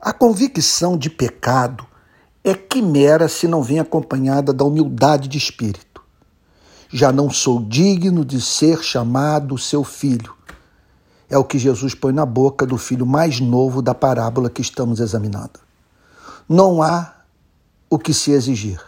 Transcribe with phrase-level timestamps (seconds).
[0.00, 1.86] A convicção de pecado
[2.44, 6.02] é quimera se não vem acompanhada da humildade de espírito.
[6.90, 10.34] Já não sou digno de ser chamado seu filho.
[11.30, 15.00] É o que Jesus põe na boca do filho mais novo da parábola que estamos
[15.00, 15.58] examinando.
[16.48, 17.14] Não há
[17.88, 18.80] o que se exigir.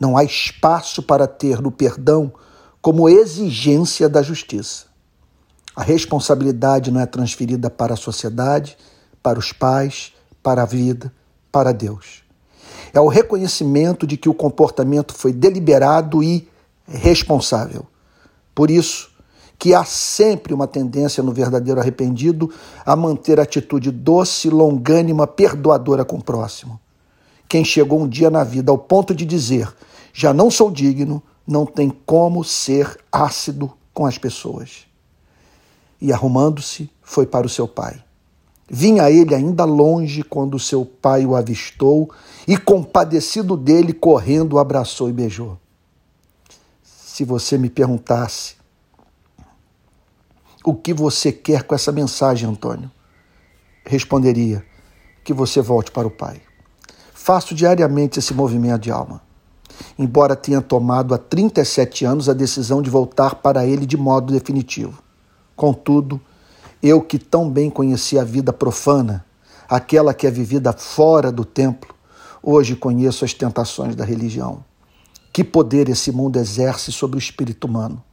[0.00, 2.32] Não há espaço para ter o perdão
[2.80, 4.86] como exigência da justiça.
[5.76, 8.76] A responsabilidade não é transferida para a sociedade,
[9.22, 10.13] para os pais,
[10.44, 11.10] para a vida,
[11.50, 12.22] para Deus.
[12.92, 16.46] É o reconhecimento de que o comportamento foi deliberado e
[16.86, 17.86] responsável.
[18.54, 19.10] Por isso,
[19.58, 22.52] que há sempre uma tendência no verdadeiro arrependido
[22.84, 26.78] a manter a atitude doce, longânima, perdoadora com o próximo.
[27.48, 29.72] Quem chegou um dia na vida ao ponto de dizer:
[30.12, 34.86] já não sou digno, não tem como ser ácido com as pessoas.
[36.00, 38.04] E arrumando-se, foi para o seu pai.
[38.68, 42.10] Vinha ele ainda longe quando seu pai o avistou
[42.48, 45.58] e, compadecido dele, correndo, o abraçou e beijou.
[46.82, 48.56] Se você me perguntasse
[50.64, 52.90] o que você quer com essa mensagem, Antônio,
[53.84, 54.64] responderia
[55.22, 56.40] que você volte para o Pai.
[57.12, 59.22] Faço diariamente esse movimento de alma.
[59.98, 65.02] Embora tenha tomado há 37 anos a decisão de voltar para ele de modo definitivo.
[65.54, 66.20] Contudo,
[66.84, 69.24] eu que tão bem conheci a vida profana,
[69.66, 71.94] aquela que é vivida fora do templo,
[72.42, 74.62] hoje conheço as tentações da religião.
[75.32, 78.04] Que poder esse mundo exerce sobre o espírito humano,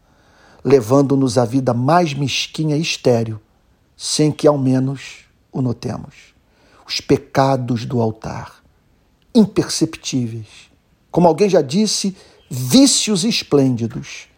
[0.64, 3.42] levando-nos à vida mais mesquinha e estéril,
[3.98, 6.34] sem que ao menos o notemos.
[6.88, 8.64] Os pecados do altar,
[9.36, 10.72] imperceptíveis.
[11.12, 12.16] Como alguém já disse,
[12.50, 14.30] vícios esplêndidos.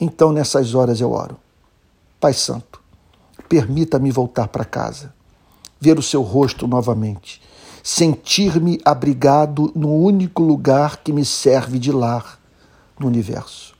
[0.00, 1.36] Então, nessas horas eu oro.
[2.18, 2.82] Pai Santo,
[3.48, 5.14] permita-me voltar para casa,
[5.80, 7.40] ver o seu rosto novamente,
[7.82, 12.38] sentir-me abrigado no único lugar que me serve de lar
[12.98, 13.74] no universo.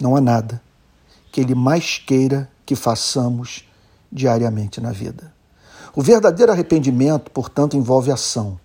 [0.00, 0.60] Não há nada
[1.32, 3.64] que Ele mais queira que façamos
[4.10, 5.34] diariamente na vida.
[5.96, 8.58] O verdadeiro arrependimento, portanto, envolve ação.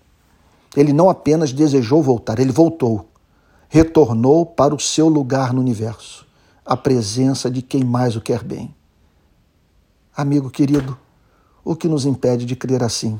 [0.76, 3.08] Ele não apenas desejou voltar, ele voltou.
[3.68, 6.26] Retornou para o seu lugar no universo,
[6.64, 8.74] a presença de quem mais o quer bem.
[10.20, 10.98] Amigo querido,
[11.64, 13.18] o que nos impede de crer assim?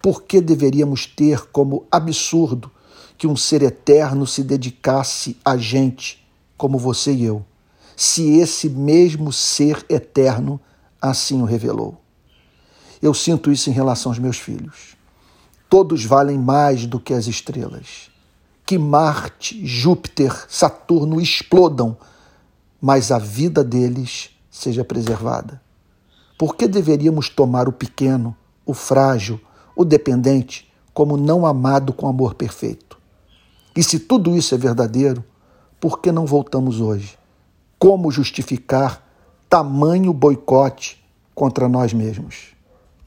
[0.00, 2.70] Por que deveríamos ter como absurdo
[3.18, 7.44] que um ser eterno se dedicasse a gente como você e eu,
[7.94, 10.58] se esse mesmo ser eterno
[11.02, 12.00] assim o revelou?
[13.02, 14.96] Eu sinto isso em relação aos meus filhos.
[15.68, 18.10] Todos valem mais do que as estrelas.
[18.64, 21.94] Que Marte, Júpiter, Saturno explodam,
[22.80, 25.60] mas a vida deles seja preservada.
[26.40, 28.34] Por que deveríamos tomar o pequeno,
[28.64, 29.38] o frágil,
[29.76, 32.96] o dependente como não amado com amor perfeito?
[33.76, 35.22] E se tudo isso é verdadeiro,
[35.78, 37.18] por que não voltamos hoje?
[37.78, 39.06] Como justificar
[39.50, 42.54] tamanho boicote contra nós mesmos?